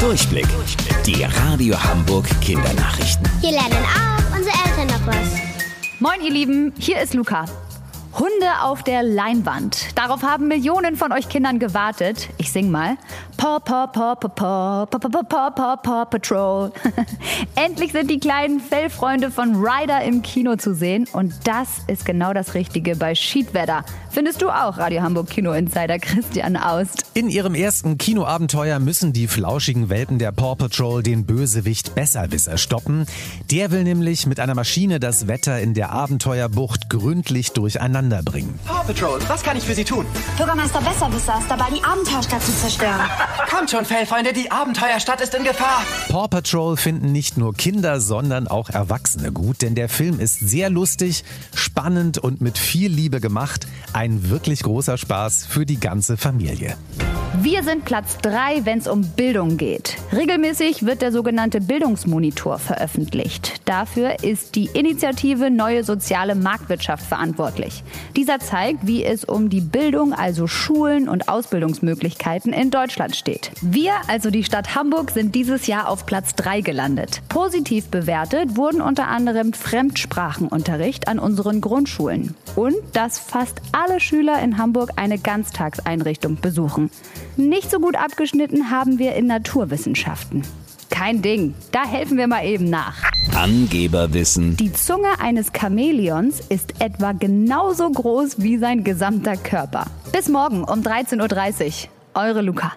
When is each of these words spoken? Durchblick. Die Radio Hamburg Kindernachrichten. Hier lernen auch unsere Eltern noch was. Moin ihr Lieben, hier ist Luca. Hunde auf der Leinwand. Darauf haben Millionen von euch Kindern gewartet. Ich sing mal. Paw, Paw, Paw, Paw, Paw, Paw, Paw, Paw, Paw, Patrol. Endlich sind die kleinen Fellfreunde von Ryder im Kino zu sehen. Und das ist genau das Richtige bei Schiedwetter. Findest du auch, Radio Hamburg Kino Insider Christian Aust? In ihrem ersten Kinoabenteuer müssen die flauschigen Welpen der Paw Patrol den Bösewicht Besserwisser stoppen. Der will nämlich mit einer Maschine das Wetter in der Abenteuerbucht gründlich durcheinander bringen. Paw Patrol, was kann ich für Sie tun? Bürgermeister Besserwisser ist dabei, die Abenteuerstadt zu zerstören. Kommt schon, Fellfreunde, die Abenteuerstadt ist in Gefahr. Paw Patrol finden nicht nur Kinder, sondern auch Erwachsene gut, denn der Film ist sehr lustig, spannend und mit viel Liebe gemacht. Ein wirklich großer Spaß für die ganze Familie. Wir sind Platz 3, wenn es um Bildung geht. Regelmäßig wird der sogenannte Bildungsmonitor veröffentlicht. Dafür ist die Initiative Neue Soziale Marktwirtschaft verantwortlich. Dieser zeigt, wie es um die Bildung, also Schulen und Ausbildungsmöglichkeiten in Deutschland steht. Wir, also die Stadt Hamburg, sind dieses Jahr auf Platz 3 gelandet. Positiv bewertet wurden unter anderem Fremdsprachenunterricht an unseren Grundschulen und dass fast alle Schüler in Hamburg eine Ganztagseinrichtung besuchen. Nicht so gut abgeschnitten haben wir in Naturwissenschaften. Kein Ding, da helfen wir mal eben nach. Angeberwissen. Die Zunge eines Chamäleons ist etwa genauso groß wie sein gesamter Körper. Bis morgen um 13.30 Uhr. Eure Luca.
Durchblick. 0.00 0.46
Die 1.06 1.24
Radio 1.24 1.82
Hamburg 1.82 2.26
Kindernachrichten. 2.40 3.28
Hier 3.40 3.52
lernen 3.52 3.84
auch 3.84 4.36
unsere 4.36 4.54
Eltern 4.66 4.86
noch 4.88 5.06
was. 5.06 5.40
Moin 6.00 6.20
ihr 6.22 6.30
Lieben, 6.30 6.74
hier 6.78 7.00
ist 7.00 7.14
Luca. 7.14 7.46
Hunde 8.18 8.62
auf 8.62 8.82
der 8.82 9.02
Leinwand. 9.02 9.88
Darauf 9.94 10.22
haben 10.22 10.48
Millionen 10.48 10.96
von 10.96 11.12
euch 11.12 11.28
Kindern 11.28 11.58
gewartet. 11.58 12.30
Ich 12.38 12.50
sing 12.50 12.70
mal. 12.70 12.96
Paw, 13.36 13.60
Paw, 13.60 13.88
Paw, 13.88 14.14
Paw, 14.14 14.86
Paw, 14.86 14.86
Paw, 14.86 15.22
Paw, 15.22 15.50
Paw, 15.50 15.76
Paw, 15.76 16.04
Patrol. 16.06 16.72
Endlich 17.54 17.92
sind 17.92 18.10
die 18.10 18.18
kleinen 18.18 18.60
Fellfreunde 18.60 19.30
von 19.30 19.56
Ryder 19.56 20.02
im 20.02 20.22
Kino 20.22 20.56
zu 20.56 20.74
sehen. 20.74 21.06
Und 21.12 21.34
das 21.44 21.68
ist 21.88 22.06
genau 22.06 22.32
das 22.32 22.54
Richtige 22.54 22.96
bei 22.96 23.14
Schiedwetter. 23.14 23.84
Findest 24.10 24.40
du 24.40 24.48
auch, 24.48 24.78
Radio 24.78 25.02
Hamburg 25.02 25.28
Kino 25.28 25.52
Insider 25.52 25.98
Christian 25.98 26.56
Aust? 26.56 27.04
In 27.12 27.28
ihrem 27.28 27.54
ersten 27.54 27.98
Kinoabenteuer 27.98 28.78
müssen 28.78 29.12
die 29.12 29.26
flauschigen 29.26 29.90
Welpen 29.90 30.18
der 30.18 30.32
Paw 30.32 30.56
Patrol 30.56 31.02
den 31.02 31.26
Bösewicht 31.26 31.94
Besserwisser 31.94 32.56
stoppen. 32.56 33.04
Der 33.50 33.70
will 33.70 33.84
nämlich 33.84 34.26
mit 34.26 34.40
einer 34.40 34.54
Maschine 34.54 35.00
das 35.00 35.28
Wetter 35.28 35.60
in 35.60 35.74
der 35.74 35.90
Abenteuerbucht 35.92 36.88
gründlich 36.88 37.52
durcheinander 37.52 38.05
bringen. 38.22 38.58
Paw 38.64 38.84
Patrol, 38.84 39.18
was 39.28 39.42
kann 39.42 39.56
ich 39.56 39.64
für 39.64 39.74
Sie 39.74 39.84
tun? 39.84 40.06
Bürgermeister 40.36 40.80
Besserwisser 40.80 41.38
ist 41.38 41.50
dabei, 41.50 41.66
die 41.74 41.82
Abenteuerstadt 41.84 42.42
zu 42.42 42.52
zerstören. 42.56 43.00
Kommt 43.50 43.70
schon, 43.70 43.84
Fellfreunde, 43.84 44.32
die 44.32 44.50
Abenteuerstadt 44.50 45.20
ist 45.20 45.34
in 45.34 45.44
Gefahr. 45.44 45.82
Paw 46.08 46.28
Patrol 46.28 46.76
finden 46.76 47.12
nicht 47.12 47.36
nur 47.36 47.54
Kinder, 47.54 48.00
sondern 48.00 48.48
auch 48.48 48.70
Erwachsene 48.70 49.32
gut, 49.32 49.62
denn 49.62 49.74
der 49.74 49.88
Film 49.88 50.20
ist 50.20 50.40
sehr 50.40 50.70
lustig, 50.70 51.24
spannend 51.54 52.18
und 52.18 52.40
mit 52.40 52.58
viel 52.58 52.90
Liebe 52.90 53.20
gemacht. 53.20 53.66
Ein 53.92 54.30
wirklich 54.30 54.62
großer 54.62 54.98
Spaß 54.98 55.46
für 55.46 55.66
die 55.66 55.80
ganze 55.80 56.16
Familie. 56.16 56.76
Wir 57.42 57.62
sind 57.62 57.84
Platz 57.84 58.18
3, 58.22 58.64
wenn 58.64 58.78
es 58.78 58.88
um 58.88 59.02
Bildung 59.02 59.56
geht. 59.56 59.96
Regelmäßig 60.12 60.86
wird 60.86 61.02
der 61.02 61.12
sogenannte 61.12 61.60
Bildungsmonitor 61.60 62.58
veröffentlicht. 62.58 63.60
Dafür 63.68 64.22
ist 64.24 64.54
die 64.56 64.66
Initiative 64.72 65.50
Neue 65.50 65.84
Soziale 65.84 66.34
Marktwirtschaft 66.34 67.04
verantwortlich. 67.04 67.82
Dieser 68.16 68.38
zeigt, 68.38 68.86
wie 68.86 69.04
es 69.04 69.24
um 69.24 69.50
die 69.50 69.60
Bildung, 69.60 70.12
also 70.12 70.46
Schulen 70.46 71.08
und 71.08 71.28
Ausbildungsmöglichkeiten 71.28 72.52
in 72.52 72.70
Deutschland 72.70 73.16
steht. 73.16 73.50
Wir, 73.60 73.92
also 74.08 74.30
die 74.30 74.44
Stadt 74.44 74.74
Hamburg, 74.74 75.10
sind 75.10 75.34
dieses 75.34 75.66
Jahr 75.66 75.88
auf 75.88 76.06
Platz 76.06 76.34
3 76.36 76.62
gelandet. 76.62 77.22
Positiv 77.28 77.88
bewertet 77.88 78.56
wurden 78.56 78.80
unter 78.80 79.08
anderem 79.08 79.52
Fremdsprachenunterricht 79.52 81.06
an 81.08 81.18
unseren 81.18 81.60
Grundschulen 81.60 82.34
und 82.56 82.76
dass 82.92 83.18
fast 83.18 83.60
alle 83.72 84.00
Schüler 84.00 84.42
in 84.42 84.58
Hamburg 84.58 84.92
eine 84.96 85.18
Ganztagseinrichtung 85.18 86.40
besuchen. 86.40 86.90
Nicht 87.36 87.70
so 87.70 87.80
gut 87.80 87.96
abgeschnitten 87.96 88.70
haben 88.70 88.98
wir 88.98 89.14
in 89.14 89.26
Naturwissenschaften. 89.26 90.42
Kein 90.90 91.20
Ding, 91.20 91.54
da 91.72 91.84
helfen 91.84 92.16
wir 92.16 92.26
mal 92.26 92.44
eben 92.44 92.70
nach. 92.70 93.02
Angeberwissen. 93.34 94.56
Die 94.56 94.72
Zunge 94.72 95.20
eines 95.20 95.52
Chamäleons 95.52 96.40
ist 96.48 96.80
etwa 96.80 97.12
genauso 97.12 97.90
groß 97.90 98.36
wie 98.38 98.56
sein 98.56 98.84
gesamter 98.84 99.36
Körper. 99.36 99.86
Bis 100.12 100.28
morgen 100.28 100.64
um 100.64 100.80
13.30 100.80 101.84
Uhr. 101.84 102.22
Eure 102.22 102.40
Luca. 102.40 102.72